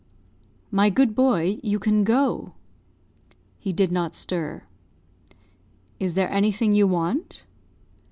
[0.71, 2.53] "My good boy, you can go."
[3.59, 4.63] He did not stir.
[5.99, 7.45] "Is there anything you want?"